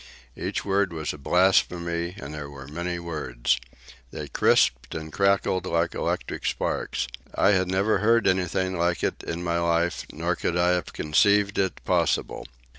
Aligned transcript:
Each 0.35 0.65
word 0.65 0.93
was 0.93 1.13
a 1.13 1.19
blasphemy, 1.19 2.15
and 2.17 2.33
there 2.33 2.49
were 2.49 2.67
many 2.67 2.97
words. 2.97 3.59
They 4.09 4.27
crisped 4.29 4.95
and 4.95 5.13
crackled 5.13 5.67
like 5.67 5.93
electric 5.93 6.43
sparks. 6.47 7.07
I 7.35 7.51
had 7.51 7.67
never 7.67 7.99
heard 7.99 8.27
anything 8.27 8.75
like 8.79 9.03
it 9.03 9.21
in 9.21 9.43
my 9.43 9.59
life, 9.59 10.07
nor 10.11 10.35
could 10.35 10.57
I 10.57 10.69
have 10.69 10.91
conceived 10.91 11.59
it 11.59 11.85
possible. 11.85 12.47